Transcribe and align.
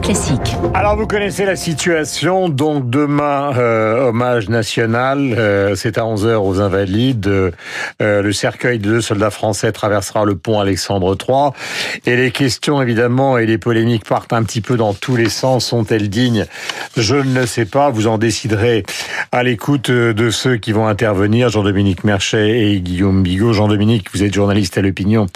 Classique. 0.00 0.56
Alors 0.74 0.96
vous 0.96 1.06
connaissez 1.06 1.44
la 1.46 1.56
situation, 1.56 2.48
donc 2.48 2.90
demain, 2.90 3.56
euh, 3.56 4.08
hommage 4.08 4.48
national, 4.48 5.34
euh, 5.38 5.74
c'est 5.74 5.96
à 5.96 6.02
11h 6.02 6.36
aux 6.36 6.60
Invalides, 6.60 7.26
euh, 7.26 7.50
le 8.00 8.32
cercueil 8.32 8.78
de 8.78 8.90
deux 8.90 9.00
soldats 9.00 9.30
français 9.30 9.72
traversera 9.72 10.24
le 10.24 10.36
pont 10.36 10.60
Alexandre 10.60 11.16
III, 11.16 11.52
et 12.04 12.16
les 12.16 12.30
questions 12.30 12.82
évidemment 12.82 13.38
et 13.38 13.46
les 13.46 13.58
polémiques 13.58 14.04
partent 14.04 14.32
un 14.32 14.42
petit 14.42 14.60
peu 14.60 14.76
dans 14.76 14.92
tous 14.92 15.16
les 15.16 15.30
sens, 15.30 15.64
sont-elles 15.66 16.10
dignes? 16.10 16.46
Je 16.96 17.16
ne 17.16 17.40
le 17.40 17.46
sais 17.46 17.66
pas, 17.66 17.88
vous 17.88 18.06
en 18.06 18.18
déciderez 18.18 18.84
à 19.32 19.42
l'écoute 19.42 19.90
de 19.90 20.30
ceux 20.30 20.56
qui 20.56 20.72
vont 20.72 20.88
intervenir, 20.88 21.48
Jean-Dominique 21.48 22.04
Merchet 22.04 22.70
et 22.70 22.80
Guillaume 22.80 23.22
Bigot. 23.22 23.52
Jean-Dominique, 23.52 24.08
vous 24.12 24.22
êtes 24.22 24.34
journaliste 24.34 24.76
à 24.76 24.82
l'opinion 24.82 25.26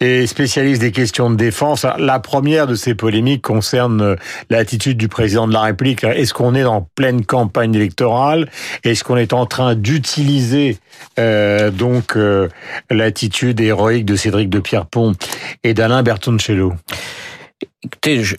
et 0.00 0.26
spécialiste 0.26 0.80
des 0.80 0.92
questions 0.92 1.30
de 1.30 1.36
défense. 1.36 1.86
La 1.98 2.20
première 2.20 2.66
de 2.66 2.74
ces 2.74 2.94
polémiques 2.94 3.42
concerne 3.42 3.95
euh, 4.00 4.16
l'attitude 4.50 4.96
du 4.96 5.08
président 5.08 5.46
de 5.46 5.52
la 5.52 5.62
République. 5.62 6.04
Est-ce 6.04 6.34
qu'on 6.34 6.54
est 6.54 6.64
en 6.64 6.88
pleine 6.94 7.24
campagne 7.24 7.74
électorale? 7.74 8.48
Est-ce 8.84 9.04
qu'on 9.04 9.16
est 9.16 9.32
en 9.32 9.46
train 9.46 9.74
d'utiliser 9.74 10.78
euh, 11.18 11.70
donc 11.70 12.16
euh, 12.16 12.48
l'attitude 12.90 13.60
héroïque 13.60 14.04
de 14.04 14.16
Cédric 14.16 14.50
de 14.50 14.60
Pierrepont 14.60 15.14
et 15.64 15.74
d'Alain 15.74 16.02
Bertoncello? 16.02 16.74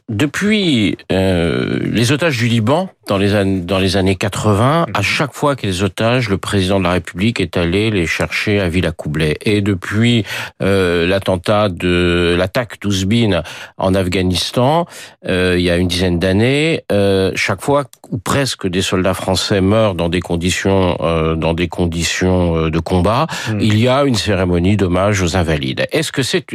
Depuis 0.10 0.98
les 1.10 2.12
otages 2.12 2.38
du 2.38 2.48
Liban 2.48 2.90
dans 3.08 3.18
les 3.18 3.36
années 3.36 3.62
dans 3.62 3.80
les 3.80 3.98
années 3.98 4.16
80, 4.16 4.86
à 4.94 4.98
mhm. 4.98 5.04
chaque 5.04 5.34
fois 5.34 5.56
que 5.56 5.66
les 5.66 5.84
otages, 5.84 6.30
le 6.30 6.38
président 6.38 6.80
de 6.80 6.84
la 6.84 6.92
République 6.92 7.40
est 7.40 7.58
allé 7.58 7.90
les 7.90 8.06
chercher 8.06 8.60
à 8.60 8.70
Villacoublay. 8.70 9.38
Et 9.42 9.62
depuis 9.62 10.26
euh, 10.62 11.08
l'attentat 11.08 11.70
de 11.70 12.36
l'attaque 12.38 12.80
d'Ouzbin 12.82 13.44
en 13.78 13.96
Afghanistan, 13.96 14.86
euh, 15.28 15.56
il 15.58 15.64
y 15.64 15.70
a 15.70 15.78
une 15.78 15.88
dizaine 15.88 16.20
d'années, 16.20 16.84
euh, 16.92 17.32
chaque 17.36 17.62
fois 17.62 17.86
ou 18.12 18.18
presque 18.18 18.68
des 18.68 18.82
soldats 18.82 19.14
français 19.14 19.62
meurent 19.62 19.96
dans 19.96 20.10
des 20.10 20.22
conditions 20.22 20.98
euh, 21.02 21.36
dans 21.36 21.54
des 21.54 21.68
conditions 21.68 22.56
euh, 22.56 22.70
de 22.70 22.80
combat, 22.80 23.28
mhm. 23.50 23.60
il 23.62 23.80
y 23.80 23.88
a 23.88 24.04
une 24.04 24.16
cérémonie 24.16 24.78
d'hommage 24.78 25.22
aux 25.22 25.36
invalides. 25.36 25.88
Est-ce 25.92 26.12
que 26.12 26.24
c'est 26.24 26.46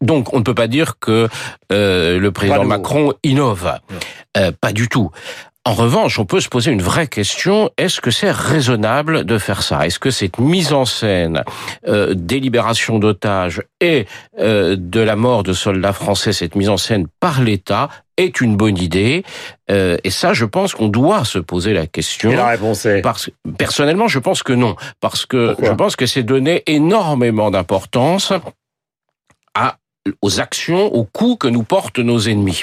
donc 0.00 0.32
on 0.32 0.38
ne 0.38 0.44
peut 0.44 0.54
pas 0.54 0.68
dire 0.68 0.98
que 0.98 1.28
euh, 1.72 2.18
le 2.18 2.30
président 2.30 2.64
Macron 2.64 3.12
innove. 3.22 3.78
Euh, 4.36 4.52
pas 4.60 4.72
du 4.72 4.88
tout. 4.88 5.10
En 5.66 5.74
revanche, 5.74 6.20
on 6.20 6.24
peut 6.24 6.38
se 6.38 6.48
poser 6.48 6.70
une 6.70 6.80
vraie 6.80 7.08
question, 7.08 7.70
est-ce 7.76 8.00
que 8.00 8.12
c'est 8.12 8.30
raisonnable 8.30 9.24
de 9.24 9.36
faire 9.36 9.64
ça? 9.64 9.84
Est-ce 9.84 9.98
que 9.98 10.12
cette 10.12 10.38
mise 10.38 10.72
en 10.72 10.84
scène 10.84 11.42
euh, 11.88 12.14
des 12.14 12.38
libérations 12.38 13.00
d'otages 13.00 13.60
et 13.80 14.06
euh, 14.38 14.76
de 14.78 15.00
la 15.00 15.16
mort 15.16 15.42
de 15.42 15.52
soldats 15.52 15.92
français, 15.92 16.32
cette 16.32 16.54
mise 16.54 16.68
en 16.68 16.76
scène 16.76 17.08
par 17.18 17.42
l'État, 17.42 17.88
est 18.16 18.40
une 18.40 18.56
bonne 18.56 18.78
idée? 18.78 19.24
Euh, 19.68 19.96
Et 20.04 20.10
ça, 20.10 20.34
je 20.34 20.44
pense 20.44 20.72
qu'on 20.72 20.86
doit 20.86 21.24
se 21.24 21.40
poser 21.40 21.72
la 21.72 21.88
question. 21.88 22.30
Et 22.30 22.36
la 22.36 22.46
réponse 22.46 22.86
est? 22.86 23.02
Parce, 23.02 23.28
Personnellement, 23.58 24.06
je 24.06 24.20
pense 24.20 24.44
que 24.44 24.52
non. 24.52 24.76
Parce 25.00 25.26
que 25.26 25.56
je 25.60 25.72
pense 25.72 25.96
que 25.96 26.06
c'est 26.06 26.22
donner 26.22 26.62
énormément 26.68 27.50
d'importance 27.50 28.32
à 29.56 29.78
aux 30.22 30.40
actions, 30.40 30.86
aux 30.94 31.04
coups 31.04 31.38
que 31.40 31.48
nous 31.48 31.62
portent 31.62 31.98
nos 31.98 32.20
ennemis. 32.20 32.62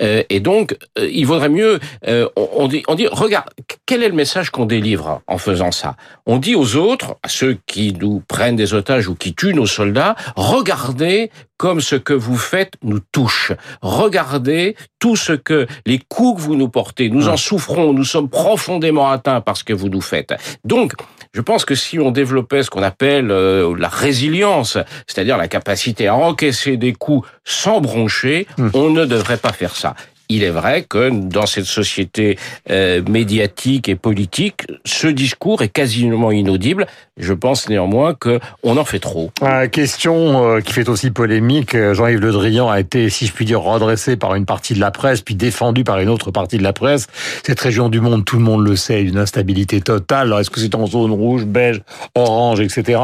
Euh, 0.00 0.22
et 0.28 0.40
donc, 0.40 0.76
euh, 0.98 1.08
il 1.10 1.26
vaudrait 1.26 1.48
mieux, 1.48 1.78
euh, 2.06 2.28
on, 2.36 2.68
dit, 2.68 2.82
on 2.88 2.94
dit, 2.94 3.06
regarde, 3.06 3.48
quel 3.86 4.02
est 4.02 4.08
le 4.08 4.14
message 4.14 4.50
qu'on 4.50 4.66
délivre 4.66 5.22
en 5.26 5.38
faisant 5.38 5.72
ça? 5.72 5.96
On 6.26 6.38
dit 6.38 6.54
aux 6.54 6.76
autres, 6.76 7.16
à 7.22 7.28
ceux 7.28 7.58
qui 7.66 7.94
nous 7.98 8.22
prennent 8.26 8.56
des 8.56 8.74
otages 8.74 9.08
ou 9.08 9.14
qui 9.14 9.34
tuent 9.34 9.54
nos 9.54 9.66
soldats, 9.66 10.16
regardez 10.36 11.30
comme 11.58 11.80
ce 11.80 11.96
que 11.96 12.14
vous 12.14 12.36
faites 12.36 12.74
nous 12.82 13.00
touche. 13.00 13.52
Regardez 13.82 14.76
tout 15.00 15.16
ce 15.16 15.32
que 15.32 15.66
les 15.84 15.98
coups 15.98 16.40
que 16.40 16.46
vous 16.46 16.56
nous 16.56 16.68
portez, 16.68 17.10
nous 17.10 17.28
en 17.28 17.36
souffrons, 17.36 17.92
nous 17.92 18.04
sommes 18.04 18.30
profondément 18.30 19.10
atteints 19.10 19.40
par 19.40 19.56
ce 19.56 19.64
que 19.64 19.72
vous 19.72 19.88
nous 19.88 20.00
faites. 20.00 20.34
Donc, 20.64 20.92
je 21.34 21.40
pense 21.40 21.64
que 21.64 21.74
si 21.74 21.98
on 21.98 22.10
développait 22.10 22.62
ce 22.62 22.70
qu'on 22.70 22.82
appelle 22.82 23.30
euh, 23.30 23.76
la 23.76 23.88
résilience, 23.88 24.78
c'est-à-dire 25.06 25.36
la 25.36 25.48
capacité 25.48 26.06
à 26.06 26.14
encaisser 26.14 26.76
des 26.76 26.92
coups 26.92 27.28
sans 27.44 27.80
broncher, 27.80 28.46
hmm. 28.56 28.68
on 28.74 28.90
ne 28.90 29.04
devrait 29.04 29.36
pas 29.36 29.52
faire 29.58 29.74
ça. 29.74 29.94
Il 30.30 30.44
est 30.44 30.50
vrai 30.50 30.82
que 30.82 31.08
dans 31.10 31.46
cette 31.46 31.64
société 31.64 32.38
euh, 32.70 33.02
médiatique 33.08 33.88
et 33.88 33.94
politique, 33.94 34.66
ce 34.84 35.06
discours 35.06 35.62
est 35.62 35.70
quasiment 35.70 36.30
inaudible. 36.30 36.86
Je 37.16 37.32
pense 37.32 37.68
néanmoins 37.68 38.14
que 38.14 38.38
on 38.62 38.76
en 38.76 38.84
fait 38.84 38.98
trop. 38.98 39.30
question 39.72 40.44
euh, 40.44 40.60
qui 40.60 40.72
fait 40.74 40.88
aussi 40.88 41.10
polémique. 41.10 41.74
Jean-Yves 41.74 42.20
Le 42.20 42.32
Drian 42.32 42.68
a 42.68 42.78
été, 42.78 43.08
si 43.08 43.26
je 43.26 43.32
puis 43.32 43.46
dire, 43.46 43.62
redressé 43.62 44.16
par 44.16 44.34
une 44.34 44.44
partie 44.44 44.74
de 44.74 44.80
la 44.80 44.90
presse, 44.90 45.22
puis 45.22 45.34
défendu 45.34 45.82
par 45.82 45.98
une 45.98 46.10
autre 46.10 46.30
partie 46.30 46.58
de 46.58 46.62
la 46.62 46.74
presse. 46.74 47.06
Cette 47.44 47.60
région 47.60 47.88
du 47.88 48.00
monde, 48.00 48.24
tout 48.24 48.36
le 48.36 48.42
monde 48.42 48.66
le 48.66 48.76
sait, 48.76 49.02
une 49.02 49.18
instabilité 49.18 49.80
totale. 49.80 50.34
Est-ce 50.38 50.50
que 50.50 50.60
c'est 50.60 50.74
en 50.74 50.86
zone 50.86 51.10
rouge, 51.10 51.46
beige, 51.46 51.80
orange, 52.14 52.60
etc. 52.60 53.00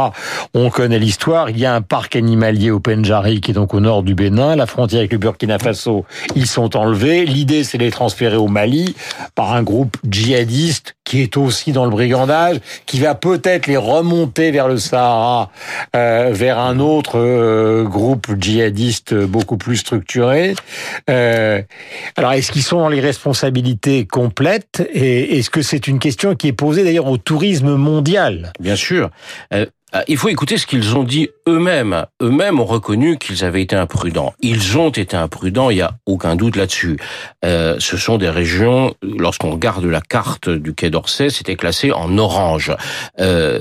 On 0.52 0.68
connaît 0.68 0.98
l'histoire. 0.98 1.48
Il 1.48 1.58
y 1.58 1.64
a 1.64 1.74
un 1.74 1.80
parc 1.80 2.16
animalier 2.16 2.70
au 2.70 2.80
Penjari 2.80 3.40
qui 3.40 3.52
est 3.52 3.54
donc 3.54 3.72
au 3.72 3.80
nord 3.80 4.02
du 4.02 4.14
Bénin. 4.14 4.56
La 4.56 4.66
frontière 4.66 5.00
avec 5.00 5.12
le 5.12 5.18
Burkina 5.18 5.58
Faso, 5.58 6.04
ils 6.36 6.46
sont 6.46 6.76
enlevés. 6.76 7.13
L'idée, 7.22 7.62
c'est 7.64 7.78
de 7.78 7.84
les 7.84 7.90
transférer 7.90 8.36
au 8.36 8.48
Mali 8.48 8.96
par 9.34 9.52
un 9.52 9.62
groupe 9.62 9.96
djihadiste 10.08 10.96
qui 11.04 11.20
est 11.20 11.36
aussi 11.36 11.72
dans 11.72 11.84
le 11.84 11.90
brigandage, 11.90 12.56
qui 12.86 12.98
va 12.98 13.14
peut-être 13.14 13.66
les 13.66 13.76
remonter 13.76 14.50
vers 14.50 14.68
le 14.68 14.78
Sahara, 14.78 15.50
euh, 15.94 16.30
vers 16.32 16.58
un 16.58 16.80
autre 16.80 17.18
euh, 17.18 17.84
groupe 17.84 18.26
djihadiste 18.40 19.14
beaucoup 19.14 19.58
plus 19.58 19.76
structuré. 19.76 20.54
Euh, 21.10 21.60
alors, 22.16 22.32
est-ce 22.32 22.50
qu'ils 22.50 22.62
sont 22.62 22.78
dans 22.78 22.88
les 22.88 23.00
responsabilités 23.00 24.06
complètes? 24.06 24.82
Et 24.94 25.38
est-ce 25.38 25.50
que 25.50 25.62
c'est 25.62 25.86
une 25.86 25.98
question 25.98 26.34
qui 26.34 26.48
est 26.48 26.52
posée 26.52 26.84
d'ailleurs 26.84 27.06
au 27.06 27.18
tourisme 27.18 27.74
mondial? 27.74 28.52
Bien 28.58 28.76
sûr. 28.76 29.10
Euh, 29.94 30.02
il 30.08 30.16
faut 30.16 30.28
écouter 30.28 30.58
ce 30.58 30.66
qu'ils 30.66 30.96
ont 30.96 31.04
dit 31.04 31.28
eux-mêmes. 31.48 32.06
Eux-mêmes 32.22 32.60
ont 32.60 32.64
reconnu 32.64 33.18
qu'ils 33.18 33.44
avaient 33.44 33.62
été 33.62 33.76
imprudents. 33.76 34.34
Ils 34.40 34.78
ont 34.78 34.90
été 34.90 35.16
imprudents, 35.16 35.70
il 35.70 35.76
n'y 35.76 35.82
a 35.82 35.92
aucun 36.06 36.36
doute 36.36 36.56
là-dessus. 36.56 36.96
Euh, 37.44 37.76
ce 37.78 37.96
sont 37.96 38.18
des 38.18 38.28
régions, 38.28 38.94
lorsqu'on 39.02 39.50
regarde 39.52 39.84
la 39.84 40.00
carte 40.00 40.48
du 40.48 40.74
Quai 40.74 40.90
d'Orsay, 40.90 41.30
c'était 41.30 41.56
classé 41.56 41.92
en 41.92 42.18
orange. 42.18 42.72
Euh, 43.20 43.58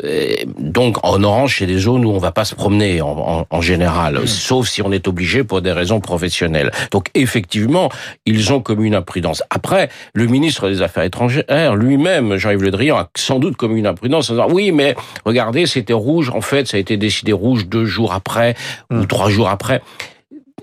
donc 0.57 0.97
en 1.03 1.23
orange, 1.23 1.57
c'est 1.59 1.65
des 1.65 1.77
zones 1.77 2.05
où 2.05 2.11
on 2.11 2.19
va 2.19 2.31
pas 2.31 2.45
se 2.45 2.55
promener 2.55 3.01
en, 3.01 3.45
en, 3.49 3.61
général, 3.61 4.19
mmh. 4.19 4.27
sauf 4.27 4.67
si 4.67 4.81
on 4.81 4.91
est 4.91 5.07
obligé 5.07 5.43
pour 5.43 5.61
des 5.61 5.71
raisons 5.71 5.99
professionnelles. 5.99 6.71
Donc 6.91 7.09
effectivement, 7.13 7.89
ils 8.25 8.53
ont 8.53 8.59
commis 8.59 8.87
une 8.87 8.95
imprudence. 8.95 9.43
Après, 9.49 9.89
le 10.13 10.27
ministre 10.27 10.69
des 10.69 10.81
Affaires 10.81 11.03
étrangères 11.03 11.75
lui-même, 11.75 12.37
Jean-Yves 12.37 12.63
Le 12.63 12.71
Drian, 12.71 12.97
a 12.97 13.09
sans 13.15 13.39
doute 13.39 13.55
commis 13.55 13.79
une 13.79 13.87
imprudence 13.87 14.29
en 14.29 14.33
disant 14.33 14.47
oui, 14.49 14.71
mais 14.71 14.95
regardez, 15.25 15.65
c'était 15.65 15.93
rouge 15.93 16.22
en 16.29 16.41
fait, 16.41 16.67
ça 16.67 16.77
a 16.77 16.79
été 16.79 16.97
décidé 16.97 17.33
rouge 17.33 17.67
deux 17.67 17.85
jours 17.85 18.13
après 18.13 18.55
ou 18.91 18.95
hmm. 18.95 19.07
trois 19.07 19.29
jours 19.29 19.49
après 19.49 19.81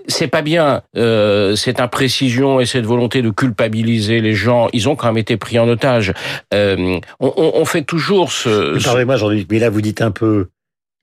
c'est 0.07 0.27
pas 0.27 0.41
bien 0.41 0.81
euh, 0.97 1.55
cette 1.55 1.79
imprécision 1.79 2.59
et 2.59 2.65
cette 2.65 2.85
volonté 2.85 3.21
de 3.21 3.29
culpabiliser 3.29 4.21
les 4.21 4.33
gens. 4.33 4.67
Ils 4.73 4.89
ont 4.89 4.95
quand 4.95 5.07
même 5.07 5.17
été 5.17 5.37
pris 5.37 5.59
en 5.59 5.67
otage. 5.67 6.13
Euh, 6.53 6.99
on, 7.19 7.65
fait 7.65 7.83
toujours 7.83 8.31
ce. 8.31 8.81
Pardonnez-moi, 8.83 9.17
mais 9.49 9.59
là 9.59 9.69
vous 9.69 9.81
dites 9.81 10.01
un 10.01 10.11
peu 10.11 10.49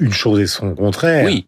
une 0.01 0.13
chose 0.13 0.41
et 0.41 0.47
son 0.47 0.75
contraire. 0.75 1.25
Oui. 1.25 1.47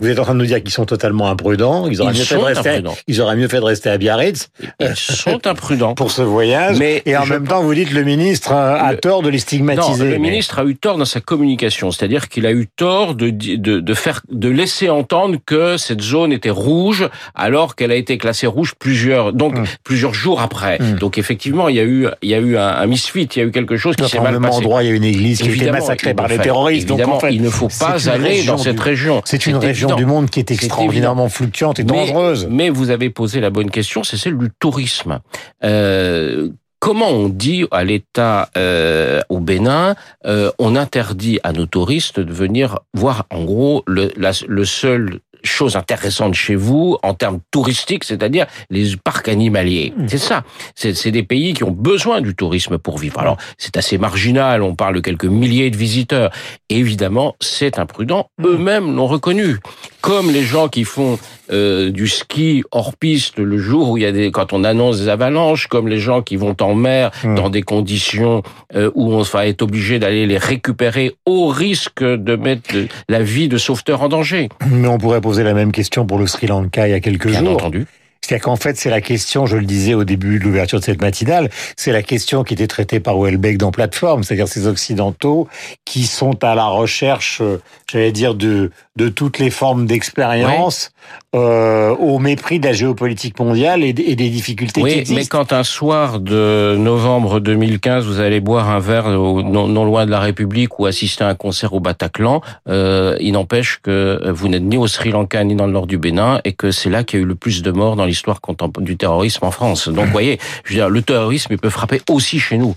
Vous 0.00 0.08
êtes 0.08 0.18
en 0.18 0.24
train 0.24 0.34
de 0.34 0.40
nous 0.40 0.46
dire 0.46 0.60
qu'ils 0.60 0.72
sont 0.72 0.84
totalement 0.84 1.28
imprudents. 1.30 1.86
Ils 1.86 2.02
auraient, 2.02 2.12
mieux, 2.12 2.24
fait 2.24 2.34
de 2.34 2.40
rester, 2.40 2.82
ils 3.06 3.20
auraient 3.20 3.36
mieux 3.36 3.46
fait 3.46 3.60
de 3.60 3.64
rester 3.64 3.88
à 3.88 3.98
Biarritz. 3.98 4.48
Ils 4.80 4.96
sont 4.96 5.46
imprudents. 5.46 5.94
Pour 5.94 6.10
ce 6.10 6.22
voyage. 6.22 6.76
Mais 6.76 7.02
et 7.06 7.16
en 7.16 7.24
même 7.24 7.46
temps, 7.46 7.62
vous 7.62 7.72
dites 7.72 7.92
le 7.92 8.02
ministre 8.02 8.52
a 8.52 8.92
tort 8.96 9.22
de 9.22 9.28
les 9.28 9.38
stigmatiser. 9.38 10.04
Non, 10.04 10.10
le 10.10 10.18
ministre 10.18 10.58
a 10.58 10.64
eu 10.64 10.74
tort 10.74 10.98
dans 10.98 11.04
sa 11.04 11.20
communication. 11.20 11.92
C'est-à-dire 11.92 12.28
qu'il 12.28 12.46
a 12.46 12.52
eu 12.52 12.66
tort 12.66 13.14
de, 13.14 13.30
de, 13.30 13.78
de, 13.78 13.94
faire, 13.94 14.22
de 14.28 14.48
laisser 14.48 14.90
entendre 14.90 15.38
que 15.46 15.76
cette 15.76 16.00
zone 16.00 16.32
était 16.32 16.50
rouge 16.50 17.08
alors 17.36 17.76
qu'elle 17.76 17.92
a 17.92 17.96
été 17.96 18.18
classée 18.18 18.48
rouge 18.48 18.74
plusieurs, 18.76 19.32
donc, 19.32 19.56
hum. 19.56 19.66
plusieurs 19.84 20.14
jours 20.14 20.40
après. 20.40 20.80
Hum. 20.80 20.98
Donc, 20.98 21.16
effectivement, 21.16 21.68
il 21.68 21.76
y 21.76 21.80
a 21.80 21.84
eu, 21.84 22.08
il 22.22 22.30
y 22.30 22.34
a 22.34 22.38
eu 22.38 22.56
un, 22.56 22.66
un 22.66 22.86
misfit, 22.86 23.28
il 23.36 23.38
y 23.38 23.42
a 23.42 23.44
eu 23.44 23.52
quelque 23.52 23.76
chose 23.76 23.94
qui 23.94 24.08
s'est 24.08 24.18
mal 24.18 24.40
passé. 24.40 24.56
endroit, 24.56 24.82
il 24.82 24.88
y 24.88 24.92
a 24.92 24.94
une 24.94 25.04
église 25.04 25.40
qui 25.40 25.48
a 25.48 25.52
été 25.52 25.70
massacrée 25.70 26.14
par 26.14 26.26
les 26.26 26.38
terroristes. 26.38 26.90
Évidemment, 26.90 27.12
donc, 27.12 27.22
en 27.22 27.26
fait, 27.28 27.34
il 27.34 27.42
ne 27.42 27.50
faut 27.50 27.68
pas 27.68 28.08
aller 28.08 28.42
dans 28.42 28.58
cette 28.58 28.80
région. 28.80 29.22
C'est 29.24 29.46
une 29.46 29.56
région 29.56 29.75
du 29.96 30.06
monde 30.06 30.30
qui 30.30 30.40
est 30.40 30.50
extraordinairement 30.50 31.28
fluctuante 31.28 31.78
et 31.78 31.84
dangereuse. 31.84 32.46
Mais 32.50 32.70
vous 32.70 32.90
avez 32.90 33.10
posé 33.10 33.40
la 33.40 33.50
bonne 33.50 33.70
question, 33.70 34.04
c'est 34.04 34.16
celle 34.16 34.38
du 34.38 34.50
tourisme. 34.58 35.20
Euh, 35.64 36.50
comment 36.78 37.08
on 37.08 37.28
dit 37.28 37.66
à 37.70 37.84
l'État 37.84 38.48
euh, 38.56 39.20
au 39.28 39.40
Bénin, 39.40 39.94
euh, 40.24 40.50
on 40.58 40.76
interdit 40.76 41.40
à 41.42 41.52
nos 41.52 41.66
touristes 41.66 42.20
de 42.20 42.32
venir 42.32 42.78
voir 42.94 43.26
en 43.30 43.44
gros 43.44 43.82
le, 43.86 44.12
le 44.16 44.64
seul 44.64 45.20
chose 45.46 45.76
intéressante 45.76 46.34
chez 46.34 46.54
vous 46.54 46.98
en 47.02 47.14
termes 47.14 47.40
touristiques, 47.50 48.04
c'est-à-dire 48.04 48.46
les 48.70 48.96
parcs 48.96 49.28
animaliers. 49.28 49.92
Mmh. 49.96 50.08
C'est 50.08 50.18
ça. 50.18 50.44
C'est 50.74 51.10
des 51.10 51.22
pays 51.22 51.54
qui 51.54 51.64
ont 51.64 51.70
besoin 51.70 52.20
du 52.20 52.34
tourisme 52.34 52.78
pour 52.78 52.98
vivre. 52.98 53.18
Alors, 53.20 53.36
c'est 53.58 53.76
assez 53.76 53.98
marginal, 53.98 54.62
on 54.62 54.74
parle 54.74 54.96
de 54.96 55.00
quelques 55.00 55.24
milliers 55.24 55.70
de 55.70 55.76
visiteurs. 55.76 56.30
évidemment, 56.68 57.36
c'est 57.40 57.78
imprudent. 57.78 58.30
Mmh. 58.38 58.46
Eux-mêmes 58.46 58.96
l'ont 58.96 59.06
reconnu. 59.06 59.58
Comme 60.06 60.30
les 60.30 60.44
gens 60.44 60.68
qui 60.68 60.84
font 60.84 61.18
euh, 61.50 61.90
du 61.90 62.06
ski 62.06 62.62
hors 62.70 62.94
piste 62.96 63.40
le 63.40 63.58
jour 63.58 63.90
où 63.90 63.96
il 63.96 64.04
y 64.04 64.06
a 64.06 64.12
des 64.12 64.30
quand 64.30 64.52
on 64.52 64.62
annonce 64.62 65.00
des 65.00 65.08
avalanches, 65.08 65.66
comme 65.66 65.88
les 65.88 65.98
gens 65.98 66.22
qui 66.22 66.36
vont 66.36 66.54
en 66.60 66.76
mer 66.76 67.10
hmm. 67.24 67.34
dans 67.34 67.50
des 67.50 67.62
conditions 67.62 68.44
euh, 68.76 68.88
où 68.94 69.12
on 69.12 69.22
va 69.22 69.48
être 69.48 69.62
obligé 69.62 69.98
d'aller 69.98 70.24
les 70.26 70.38
récupérer 70.38 71.16
au 71.26 71.48
risque 71.48 72.04
de 72.04 72.36
mettre 72.36 72.72
la 73.08 73.20
vie 73.20 73.48
de 73.48 73.58
sauveteurs 73.58 74.02
en 74.02 74.08
danger. 74.08 74.48
Mais 74.70 74.86
on 74.86 74.98
pourrait 74.98 75.20
poser 75.20 75.42
la 75.42 75.54
même 75.54 75.72
question 75.72 76.06
pour 76.06 76.20
le 76.20 76.28
Sri 76.28 76.46
Lanka 76.46 76.86
il 76.86 76.92
y 76.92 76.94
a 76.94 77.00
quelques 77.00 77.26
Bien 77.26 77.40
jours. 77.40 77.54
entendu. 77.54 77.88
C'est-à-dire 78.26 78.44
qu'en 78.44 78.56
fait, 78.56 78.76
c'est 78.76 78.90
la 78.90 79.00
question, 79.00 79.46
je 79.46 79.56
le 79.56 79.64
disais 79.64 79.94
au 79.94 80.02
début 80.02 80.40
de 80.40 80.44
l'ouverture 80.44 80.80
de 80.80 80.84
cette 80.84 81.00
matinale, 81.00 81.48
c'est 81.76 81.92
la 81.92 82.02
question 82.02 82.42
qui 82.42 82.54
était 82.54 82.66
traitée 82.66 82.98
par 82.98 83.16
Houellebecq 83.16 83.56
dans 83.56 83.70
Plateforme, 83.70 84.24
c'est-à-dire 84.24 84.48
ces 84.48 84.66
Occidentaux 84.66 85.46
qui 85.84 86.06
sont 86.06 86.42
à 86.42 86.56
la 86.56 86.66
recherche, 86.66 87.40
euh, 87.40 87.62
j'allais 87.88 88.10
dire, 88.10 88.34
de, 88.34 88.72
de 88.96 89.08
toutes 89.08 89.38
les 89.38 89.50
formes 89.50 89.86
d'expérience 89.86 90.90
euh, 91.36 91.94
au 91.96 92.18
mépris 92.18 92.58
de 92.58 92.66
la 92.66 92.72
géopolitique 92.72 93.38
mondiale 93.38 93.84
et, 93.84 93.92
des 93.92 94.14
difficultés 94.14 94.82
oui, 94.82 94.92
qui 94.92 94.98
existent. 94.98 95.20
mais 95.20 95.26
quand 95.26 95.52
un 95.52 95.62
soir 95.62 96.18
de 96.18 96.74
novembre 96.76 97.38
2015, 97.38 98.06
vous 98.06 98.18
allez 98.18 98.40
boire 98.40 98.70
un 98.70 98.80
verre 98.80 99.08
non, 99.10 99.84
loin 99.84 100.04
de 100.04 100.10
la 100.10 100.18
République 100.18 100.80
ou 100.80 100.86
assister 100.86 101.22
à 101.22 101.28
un 101.28 101.34
concert 101.36 101.74
au 101.74 101.80
Bataclan, 101.80 102.40
euh, 102.68 103.16
il 103.20 103.32
n'empêche 103.32 103.78
que 103.82 104.30
vous 104.30 104.48
n'êtes 104.48 104.62
ni 104.62 104.78
au 104.78 104.88
Sri 104.88 105.10
Lanka 105.10 105.44
ni 105.44 105.54
dans 105.54 105.66
le 105.66 105.72
nord 105.72 105.86
du 105.86 105.98
Bénin 105.98 106.40
et 106.44 106.54
que 106.54 106.72
c'est 106.72 106.90
là 106.90 107.04
qu'il 107.04 107.20
y 107.20 107.22
a 107.22 107.24
eu 107.24 107.28
le 107.28 107.36
plus 107.36 107.62
de 107.62 107.70
morts 107.70 107.94
dans 107.94 108.04
l'histoire 108.04 108.15
l'histoire 108.16 108.40
du 108.78 108.96
terrorisme 108.96 109.44
en 109.44 109.50
France. 109.50 109.88
Donc, 109.88 110.06
vous 110.06 110.12
voyez, 110.12 110.38
je 110.64 110.70
veux 110.70 110.76
dire, 110.76 110.88
le 110.88 111.02
terrorisme, 111.02 111.52
il 111.52 111.58
peut 111.58 111.70
frapper 111.70 112.00
aussi 112.08 112.38
chez 112.38 112.58
nous. 112.58 112.74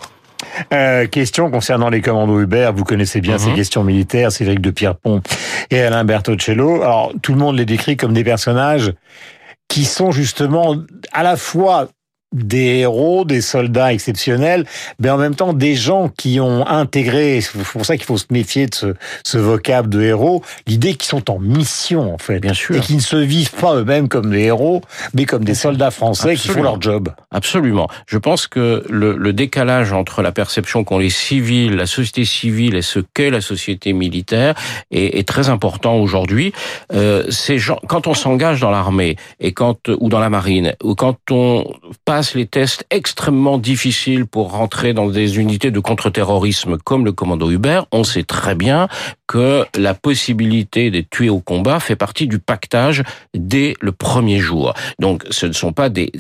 Euh, 0.73 1.07
question 1.07 1.51
concernant 1.51 1.89
les 1.89 2.01
commandos 2.01 2.39
Uber. 2.39 2.71
Vous 2.75 2.83
connaissez 2.83 3.21
bien 3.21 3.37
ces 3.37 3.49
mhm. 3.49 3.55
questions 3.55 3.83
militaires, 3.83 4.31
Cédric 4.31 4.61
de 4.61 4.71
Pierrepont 4.71 5.21
et 5.69 5.81
Alain 5.81 6.03
Bertocello. 6.03 6.81
Alors, 6.81 7.11
tout 7.21 7.33
le 7.33 7.39
monde 7.39 7.57
les 7.57 7.65
décrit 7.65 7.97
comme 7.97 8.13
des 8.13 8.23
personnages 8.23 8.93
qui 9.67 9.85
sont 9.85 10.11
justement 10.11 10.75
à 11.11 11.23
la 11.23 11.37
fois 11.37 11.87
des 12.31 12.79
héros, 12.79 13.25
des 13.25 13.41
soldats 13.41 13.91
exceptionnels, 13.91 14.65
mais 14.99 15.09
en 15.09 15.17
même 15.17 15.35
temps 15.35 15.53
des 15.53 15.75
gens 15.75 16.09
qui 16.09 16.39
ont 16.39 16.67
intégré, 16.67 17.41
c'est 17.41 17.57
pour 17.63 17.85
ça 17.85 17.97
qu'il 17.97 18.05
faut 18.05 18.17
se 18.17 18.25
méfier 18.29 18.67
de 18.67 18.75
ce, 18.75 18.93
ce 19.25 19.37
vocable 19.37 19.89
de 19.89 20.01
héros, 20.01 20.43
l'idée 20.67 20.93
qu'ils 20.93 21.09
sont 21.09 21.31
en 21.31 21.39
mission 21.39 22.13
en 22.13 22.17
fait, 22.17 22.39
bien 22.39 22.53
sûr, 22.53 22.75
et 22.75 22.79
qui 22.81 22.95
ne 22.95 23.01
se 23.01 23.15
vivent 23.15 23.53
pas 23.53 23.75
eux-mêmes 23.75 24.09
comme 24.09 24.29
des 24.29 24.43
héros, 24.43 24.81
mais 25.13 25.25
comme 25.25 25.43
des 25.43 25.55
soldats 25.55 25.91
français 25.91 26.35
qui 26.35 26.49
font 26.49 26.61
leur 26.61 26.79
job. 26.79 27.09
Absolument. 27.31 27.87
Je 28.05 28.17
pense 28.17 28.47
que 28.47 28.83
le, 28.89 29.17
le 29.17 29.33
décalage 29.33 29.91
entre 29.91 30.21
la 30.21 30.31
perception 30.31 30.83
qu'ont 30.83 30.99
les 30.99 31.09
civils, 31.09 31.75
la 31.75 31.87
société 31.87 32.25
civile 32.25 32.75
et 32.75 32.83
ce 32.83 32.99
qu'est 32.99 33.31
la 33.31 33.41
société 33.41 33.93
militaire 33.93 34.53
est, 34.91 35.17
est 35.17 35.27
très 35.27 35.49
important 35.49 35.95
aujourd'hui. 35.95 36.53
Euh, 36.93 37.29
ces 37.31 37.57
gens, 37.57 37.79
quand 37.87 38.05
on 38.05 38.13
s'engage 38.13 38.59
dans 38.59 38.71
l'armée 38.71 39.15
et 39.39 39.51
quand 39.51 39.89
ou 39.89 40.09
dans 40.09 40.19
la 40.19 40.29
marine 40.29 40.75
ou 40.83 40.93
quand 40.93 41.17
on 41.31 41.65
passe 42.05 42.18
les 42.35 42.45
tests 42.45 42.85
extrêmement 42.89 43.57
difficiles 43.57 44.25
pour 44.25 44.51
rentrer 44.51 44.93
dans 44.93 45.07
des 45.07 45.37
unités 45.37 45.71
de 45.71 45.79
contre-terrorisme 45.79 46.77
comme 46.77 47.05
le 47.05 47.11
commando 47.11 47.49
Hubert, 47.49 47.85
on 47.91 48.03
sait 48.03 48.23
très 48.23 48.55
bien 48.55 48.87
que 49.27 49.65
la 49.77 49.93
possibilité 49.93 50.91
d'être 50.91 51.09
tué 51.09 51.29
au 51.29 51.39
combat 51.39 51.79
fait 51.79 51.95
partie 51.95 52.27
du 52.27 52.39
pactage 52.39 53.03
dès 53.33 53.75
le 53.79 53.91
premier 53.91 54.39
jour. 54.39 54.73
Donc 54.99 55.23
ce 55.29 55.45
ne 55.45 55.53
sont 55.53 55.71
pas 55.71 55.89
des 55.89 56.11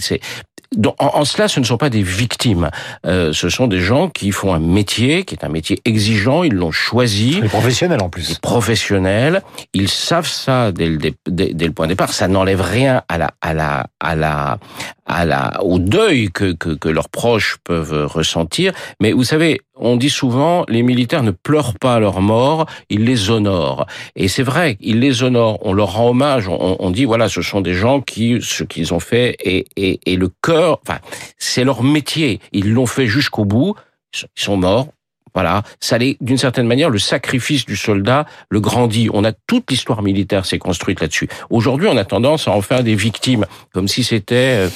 en, 0.99 1.25
cela, 1.25 1.47
ce 1.47 1.59
ne 1.59 1.65
sont 1.65 1.77
pas 1.77 1.89
des 1.89 2.03
victimes. 2.03 2.69
Euh, 3.05 3.33
ce 3.33 3.49
sont 3.49 3.67
des 3.67 3.79
gens 3.79 4.09
qui 4.09 4.31
font 4.31 4.53
un 4.53 4.59
métier, 4.59 5.23
qui 5.23 5.35
est 5.35 5.43
un 5.43 5.49
métier 5.49 5.79
exigeant. 5.85 6.43
Ils 6.43 6.53
l'ont 6.53 6.71
choisi. 6.71 7.41
Des 7.41 7.47
professionnels 7.47 8.01
en 8.01 8.09
plus. 8.09 8.29
Des 8.29 8.39
professionnels. 8.39 9.41
Ils 9.73 9.89
savent 9.89 10.27
ça 10.27 10.71
dès 10.71 10.87
le, 10.87 10.99
dès, 11.27 11.53
le 11.53 11.71
point 11.71 11.87
de 11.87 11.93
départ. 11.93 12.13
Ça 12.13 12.27
n'enlève 12.27 12.61
rien 12.61 13.01
à 13.07 13.17
la, 13.17 13.31
à 13.41 13.53
la, 13.53 13.87
à 13.99 14.15
la, 14.15 14.59
à 15.07 15.25
la, 15.25 15.63
au 15.63 15.79
deuil 15.79 16.29
que, 16.31 16.53
que, 16.53 16.69
que 16.69 16.89
leurs 16.89 17.09
proches 17.09 17.57
peuvent 17.63 18.05
ressentir. 18.05 18.71
Mais 19.01 19.11
vous 19.11 19.23
savez, 19.23 19.61
on 19.79 19.97
dit 19.97 20.09
souvent, 20.09 20.65
les 20.67 20.83
militaires 20.83 21.23
ne 21.23 21.31
pleurent 21.31 21.77
pas 21.79 21.95
à 21.95 21.99
leur 21.99 22.21
mort, 22.21 22.65
ils 22.89 23.03
les 23.05 23.29
honorent. 23.29 23.85
Et 24.15 24.27
c'est 24.27 24.43
vrai, 24.43 24.77
ils 24.79 24.99
les 24.99 25.23
honorent. 25.23 25.59
On 25.65 25.73
leur 25.73 25.93
rend 25.93 26.09
hommage. 26.09 26.47
On, 26.47 26.75
on 26.79 26.91
dit, 26.91 27.05
voilà, 27.05 27.29
ce 27.29 27.41
sont 27.41 27.61
des 27.61 27.73
gens 27.73 28.01
qui, 28.01 28.39
ce 28.41 28.63
qu'ils 28.63 28.93
ont 28.93 28.99
fait 28.99 29.35
et, 29.43 29.65
et, 29.75 29.99
et 30.05 30.15
le 30.15 30.29
cœur, 30.41 30.79
enfin, 30.85 30.99
c'est 31.37 31.63
leur 31.63 31.83
métier. 31.83 32.39
Ils 32.51 32.71
l'ont 32.73 32.85
fait 32.85 33.07
jusqu'au 33.07 33.45
bout. 33.45 33.75
Ils 34.13 34.41
sont 34.41 34.57
morts. 34.57 34.87
Voilà, 35.33 35.63
ça 35.79 35.97
l'est 35.97 36.17
d'une 36.21 36.37
certaine 36.37 36.67
manière 36.67 36.89
le 36.89 36.99
sacrifice 36.99 37.65
du 37.65 37.75
soldat 37.75 38.25
le 38.49 38.59
grandit. 38.59 39.09
On 39.13 39.23
a 39.23 39.31
toute 39.31 39.69
l'histoire 39.71 40.01
militaire 40.01 40.45
s'est 40.45 40.59
construite 40.59 41.01
là-dessus. 41.01 41.27
Aujourd'hui, 41.49 41.87
on 41.87 41.97
a 41.97 42.05
tendance 42.05 42.47
à 42.47 42.51
en 42.51 42.61
faire 42.61 42.83
des 42.83 42.95
victimes, 42.95 43.45
comme 43.73 43.87
si 43.87 44.03
c'était 44.03 44.35
euh, 44.35 44.69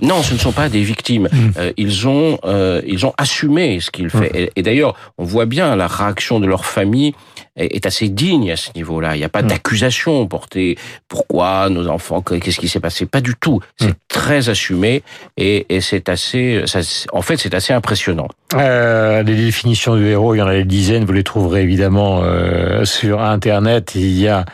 non, 0.00 0.22
ce 0.22 0.34
ne 0.34 0.38
sont 0.38 0.52
pas 0.52 0.68
des 0.68 0.82
victimes. 0.82 1.28
Mmh. 1.32 1.50
Euh, 1.58 1.72
ils 1.76 2.08
ont 2.08 2.38
euh, 2.44 2.80
ils 2.86 3.06
ont 3.06 3.12
assumé 3.18 3.80
ce 3.80 3.90
qu'ils 3.90 4.10
font. 4.10 4.20
Mmh. 4.20 4.48
Et, 4.56 4.62
d'ailleurs, 4.62 4.94
on 5.18 5.24
voit 5.24 5.46
bien 5.46 5.76
la 5.76 5.86
réaction 5.86 6.40
de 6.40 6.46
leur 6.46 6.64
famille 6.64 7.14
est, 7.56 7.86
assez 7.86 8.08
digne 8.08 8.50
à 8.50 8.56
ce 8.56 8.70
niveau-là. 8.74 9.16
Il 9.16 9.18
n'y 9.18 9.24
a 9.24 9.28
pas 9.28 9.42
mmh. 9.42 9.48
d'accusation 9.48 10.26
portée. 10.26 10.78
Pourquoi 11.08 11.68
nos 11.68 11.88
enfants 11.88 12.22
Qu'est-ce 12.22 12.58
qui 12.58 12.68
s'est 12.68 12.80
passé? 12.80 13.06
Pas 13.06 13.20
du 13.20 13.34
tout. 13.34 13.60
C'est 13.78 13.94
très 14.08 14.48
assumé 14.48 15.02
et, 15.36 15.66
et 15.68 15.80
c'est 15.80 16.08
assez. 16.08 16.62
Ça, 16.66 16.80
en 17.12 17.22
fait, 17.22 17.36
c'est 17.36 17.54
assez 17.54 17.72
impressionnant. 17.72 18.28
les 18.54 19.24
définitions 19.24 19.96
du 19.96 20.06
héros, 20.06 20.34
il 20.34 20.38
y 20.38 20.42
en 20.42 20.46
a 20.46 20.54
des 20.54 20.64
dizaines, 20.64 21.04
vous 21.04 21.12
les 21.12 21.24
trouverez 21.24 21.62
évidemment 21.62 22.22
euh, 22.22 22.84
sur 22.84 23.20
Internet. 23.20 23.92
Il 23.94 24.18
y 24.18 24.28
a 24.28 24.44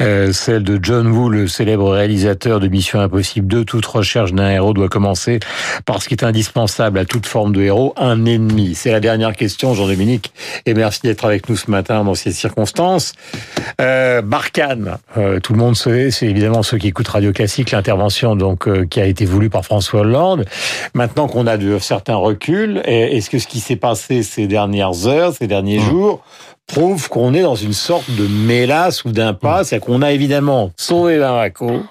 euh, 0.00 0.32
celle 0.32 0.62
de 0.62 0.78
John 0.82 1.06
Woo, 1.06 1.28
le 1.28 1.48
célèbre 1.48 1.90
réalisateur 1.90 2.60
de 2.60 2.68
Mission 2.68 3.00
Impossible 3.00 3.46
2. 3.46 3.64
Toute 3.64 3.86
recherche 3.86 4.32
d'un 4.32 4.50
héros 4.50 4.74
doit 4.74 4.88
commencer 4.88 5.40
par 5.86 6.02
ce 6.02 6.08
qui 6.08 6.14
est 6.14 6.24
indispensable 6.24 6.98
à 6.98 7.04
toute 7.04 7.26
forme 7.26 7.52
de 7.52 7.62
héros, 7.62 7.94
un 7.96 8.24
ennemi. 8.24 8.74
C'est 8.74 8.92
la 8.92 9.00
dernière 9.00 9.34
question, 9.34 9.74
Jean-Dominique, 9.74 10.32
et 10.66 10.74
merci 10.74 11.00
d'être 11.02 11.24
avec 11.24 11.48
nous 11.48 11.56
ce 11.56 11.70
matin 11.70 12.04
dans 12.04 12.14
ces 12.14 12.33
circonstances. 12.34 13.12
Euh, 13.80 14.22
Barkhane, 14.22 14.98
euh, 15.16 15.40
tout 15.40 15.52
le 15.52 15.58
monde 15.58 15.76
sait, 15.76 16.10
c'est 16.10 16.26
évidemment 16.26 16.62
ceux 16.62 16.78
qui 16.78 16.88
écoutent 16.88 17.08
Radio 17.08 17.32
Classique, 17.32 17.70
l'intervention 17.70 18.36
donc 18.36 18.68
qui 18.88 19.00
a 19.00 19.06
été 19.06 19.24
voulue 19.24 19.50
par 19.50 19.64
François 19.64 20.00
Hollande. 20.00 20.44
Maintenant 20.94 21.28
qu'on 21.28 21.46
a 21.46 21.56
de 21.56 21.78
certains 21.78 22.16
reculs, 22.16 22.82
est-ce 22.84 23.30
que 23.30 23.38
ce 23.38 23.46
qui 23.46 23.60
s'est 23.60 23.76
passé 23.76 24.22
ces 24.22 24.46
dernières 24.46 25.06
heures, 25.06 25.34
ces 25.34 25.46
derniers 25.46 25.78
mmh. 25.78 25.90
jours, 25.90 26.24
prouve 26.66 27.08
qu'on 27.08 27.34
est 27.34 27.42
dans 27.42 27.54
une 27.54 27.72
sorte 27.72 28.10
de 28.10 28.26
mélasse 28.26 29.04
ou 29.04 29.12
d'impasse? 29.12 29.68
Mmh. 29.68 29.70
C'est 29.70 29.80
qu'on 29.80 30.02
a 30.02 30.12
évidemment 30.12 30.70
sauvé 30.76 31.18
Bamako, 31.18 31.82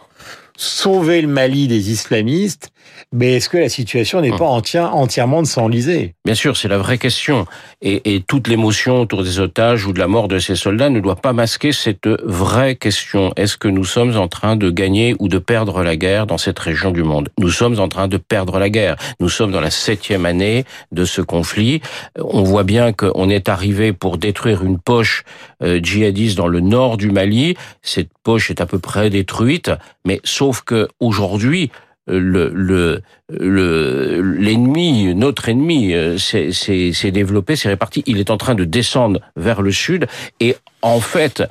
sauvé 0.55 1.21
le 1.21 1.27
Mali 1.27 1.67
des 1.67 1.91
islamistes, 1.91 2.71
mais 3.11 3.33
est-ce 3.33 3.49
que 3.49 3.57
la 3.57 3.69
situation 3.69 4.21
n'est 4.21 4.35
pas 4.35 4.45
entièrement 4.45 5.41
de 5.41 5.47
s'enliser? 5.47 6.15
Bien 6.25 6.35
sûr, 6.35 6.57
c'est 6.57 6.67
la 6.67 6.77
vraie 6.77 6.97
question. 6.97 7.45
Et, 7.81 8.15
et 8.15 8.21
toute 8.21 8.47
l'émotion 8.47 9.01
autour 9.01 9.23
des 9.23 9.39
otages 9.39 9.85
ou 9.85 9.93
de 9.93 9.99
la 9.99 10.07
mort 10.07 10.27
de 10.27 10.39
ces 10.39 10.55
soldats 10.55 10.89
ne 10.89 10.99
doit 10.99 11.15
pas 11.15 11.33
masquer 11.33 11.71
cette 11.71 12.07
vraie 12.23 12.75
question. 12.75 13.33
Est-ce 13.35 13.57
que 13.57 13.67
nous 13.67 13.85
sommes 13.85 14.17
en 14.17 14.27
train 14.27 14.55
de 14.55 14.69
gagner 14.69 15.15
ou 15.19 15.27
de 15.27 15.37
perdre 15.37 15.83
la 15.83 15.95
guerre 15.95 16.25
dans 16.25 16.37
cette 16.37 16.59
région 16.59 16.91
du 16.91 17.03
monde? 17.03 17.29
Nous 17.39 17.49
sommes 17.49 17.79
en 17.79 17.87
train 17.87 18.07
de 18.07 18.17
perdre 18.17 18.57
la 18.57 18.69
guerre. 18.69 18.95
Nous 19.19 19.29
sommes 19.29 19.51
dans 19.51 19.61
la 19.61 19.71
septième 19.71 20.25
année 20.25 20.65
de 20.91 21.05
ce 21.05 21.21
conflit. 21.21 21.81
On 22.19 22.43
voit 22.43 22.63
bien 22.63 22.93
qu'on 22.93 23.29
est 23.29 23.49
arrivé 23.49 23.93
pour 23.93 24.17
détruire 24.17 24.63
une 24.63 24.79
poche 24.79 25.23
euh, 25.61 25.79
djihadiste 25.81 26.37
dans 26.37 26.47
le 26.47 26.59
nord 26.59 26.97
du 26.97 27.11
Mali. 27.11 27.55
Cette 27.81 28.09
poche 28.23 28.49
est 28.49 28.61
à 28.61 28.65
peu 28.65 28.79
près 28.79 29.09
détruite, 29.09 29.71
mais 30.05 30.19
sauf 30.23 30.61
que 30.61 30.87
aujourd'hui, 30.99 31.71
le 32.07 32.49
le 32.53 33.01
le 33.29 34.21
l'ennemi 34.21 35.15
notre 35.15 35.49
ennemi 35.49 35.93
euh, 35.93 36.17
s'est 36.17 37.11
développé 37.11 37.55
s'est 37.55 37.69
réparti. 37.69 38.03
Il 38.05 38.19
est 38.19 38.29
en 38.29 38.37
train 38.37 38.55
de 38.55 38.65
descendre 38.65 39.21
vers 39.35 39.61
le 39.61 39.71
sud. 39.71 40.07
Et 40.39 40.55
en 40.81 40.99
fait 40.99 41.43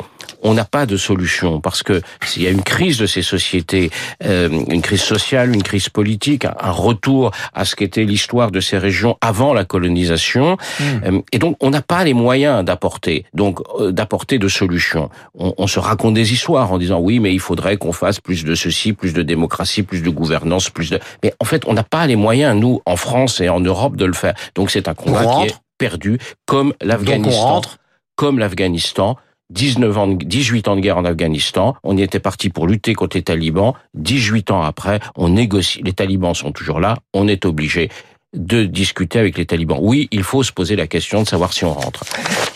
on 0.42 0.54
n'a 0.54 0.64
pas 0.64 0.86
de 0.86 0.96
solution 0.96 1.60
parce 1.60 1.82
que 1.82 2.00
s'il 2.24 2.42
y 2.42 2.46
a 2.46 2.50
une 2.50 2.62
crise 2.62 2.98
de 2.98 3.06
ces 3.06 3.22
sociétés, 3.22 3.90
euh, 4.24 4.48
une 4.68 4.82
crise 4.82 5.02
sociale, 5.02 5.54
une 5.54 5.62
crise 5.62 5.88
politique, 5.88 6.44
un 6.44 6.70
retour 6.70 7.30
à 7.54 7.64
ce 7.64 7.76
qu'était 7.76 8.04
l'histoire 8.04 8.50
de 8.50 8.60
ces 8.60 8.78
régions 8.78 9.16
avant 9.20 9.54
la 9.54 9.64
colonisation, 9.64 10.56
hmm. 10.80 10.84
euh, 11.04 11.20
et 11.32 11.38
donc 11.38 11.56
on 11.60 11.70
n'a 11.70 11.82
pas 11.82 12.04
les 12.04 12.14
moyens 12.14 12.64
d'apporter, 12.64 13.24
donc 13.34 13.60
euh, 13.80 13.92
d'apporter 13.92 14.38
de 14.38 14.48
solutions. 14.48 15.10
On, 15.34 15.54
on, 15.58 15.66
se 15.66 15.78
raconte 15.78 16.14
des 16.14 16.32
histoires 16.32 16.72
en 16.72 16.78
disant 16.78 16.98
oui, 16.98 17.18
mais 17.18 17.32
il 17.32 17.40
faudrait 17.40 17.76
qu'on 17.76 17.92
fasse 17.92 18.20
plus 18.20 18.44
de 18.44 18.54
ceci, 18.54 18.92
plus 18.92 19.12
de 19.12 19.22
démocratie, 19.22 19.82
plus 19.82 20.02
de 20.02 20.10
gouvernance, 20.10 20.70
plus 20.70 20.90
de. 20.90 20.98
Mais 21.22 21.34
en 21.40 21.44
fait, 21.44 21.64
on 21.66 21.72
n'a 21.72 21.84
pas 21.84 22.06
les 22.06 22.16
moyens 22.16 22.56
nous 22.56 22.80
en 22.86 22.96
France 22.96 23.40
et 23.40 23.48
en 23.48 23.60
Europe 23.60 23.96
de 23.96 24.04
le 24.04 24.12
faire. 24.12 24.34
Donc 24.54 24.70
c'est 24.70 24.88
un 24.88 24.94
combat 24.94 25.24
qui 25.24 25.48
est 25.48 25.54
perdu, 25.78 26.18
comme 26.46 26.74
l'Afghanistan, 26.80 27.62
comme 28.16 28.38
l'Afghanistan 28.38 29.16
19 29.52 29.98
ans, 29.98 30.08
18 30.08 30.68
ans 30.68 30.76
de 30.76 30.80
guerre 30.80 30.96
en 30.96 31.04
Afghanistan. 31.04 31.76
On 31.84 31.96
y 31.96 32.02
était 32.02 32.20
parti 32.20 32.48
pour 32.48 32.66
lutter 32.66 32.94
contre 32.94 33.16
les 33.16 33.22
talibans. 33.22 33.74
18 33.94 34.50
ans 34.50 34.62
après, 34.62 34.98
on 35.14 35.28
négocie. 35.28 35.82
Les 35.82 35.92
talibans 35.92 36.34
sont 36.34 36.52
toujours 36.52 36.80
là. 36.80 36.98
On 37.12 37.28
est 37.28 37.44
obligé. 37.44 37.90
De 38.34 38.64
discuter 38.64 39.18
avec 39.18 39.36
les 39.36 39.44
talibans. 39.44 39.78
Oui, 39.80 40.08
il 40.10 40.22
faut 40.22 40.42
se 40.42 40.52
poser 40.52 40.74
la 40.74 40.86
question 40.86 41.22
de 41.22 41.28
savoir 41.28 41.52
si 41.52 41.64
on 41.64 41.74
rentre. 41.74 42.04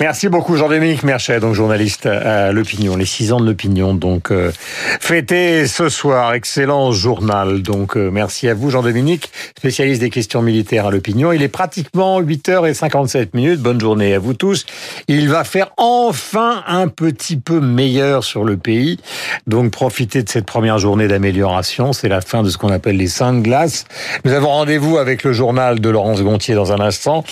Merci 0.01 0.29
beaucoup 0.29 0.57
Jean-Dominique 0.57 1.03
Merchet, 1.03 1.41
donc 1.41 1.55
journaliste 1.55 2.07
à 2.07 2.53
l'opinion, 2.53 2.97
les 2.97 3.07
six 3.07 3.33
ans 3.33 3.41
de 3.41 3.47
l'opinion, 3.47 3.95
donc 3.95 4.31
euh, 4.31 4.53
fêté 5.01 5.67
ce 5.67 5.89
soir, 5.89 6.35
excellent 6.35 6.93
journal, 6.93 7.63
donc 7.63 7.97
euh, 7.97 8.11
merci 8.11 8.49
à 8.49 8.55
vous 8.55 8.71
Jean-Dominique, 8.71 9.31
spécialiste 9.57 10.01
des 10.01 10.11
questions 10.11 10.43
militaires 10.43 10.87
à 10.87 10.91
l'opinion. 10.91 11.33
Il 11.33 11.43
est 11.43 11.49
pratiquement 11.49 12.21
8h57 12.23 13.29
minutes, 13.35 13.61
bonne 13.61 13.81
journée 13.81 14.15
à 14.15 14.19
vous 14.19 14.35
tous. 14.35 14.67
Il 15.09 15.29
va 15.29 15.45
faire 15.45 15.71
enfin 15.79 16.63
un 16.67 16.89
petit 16.89 17.37
peu 17.37 17.61
meilleur 17.61 18.25
sur 18.25 18.45
le 18.45 18.57
pays, 18.59 18.99
donc 19.47 19.73
profitez 19.73 20.23
de 20.23 20.29
cette 20.29 20.47
première 20.47 20.79
journée 20.79 21.09
d'amélioration, 21.09 21.93
c'est 21.95 22.09
la 22.09 22.21
fin 22.21 22.43
de 22.43 22.51
ce 22.51 22.59
qu'on 22.59 22.71
appelle 22.71 22.97
les 22.97 23.09
saintes 23.09 23.43
glaces. 23.43 23.85
Nous 24.25 24.33
avons 24.33 24.49
rendez-vous 24.49 24.99
avec 24.99 25.23
le 25.23 25.33
de 25.75 25.89
Laurence 25.89 26.23
Gontier 26.23 26.55
dans 26.55 26.73
un 26.73 26.81
instant. 26.81 27.25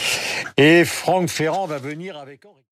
Et 0.56 0.84
Franck 0.84 1.28
Ferrand 1.28 1.66
va 1.66 1.78
venir 1.78 2.18
avec... 2.18 2.40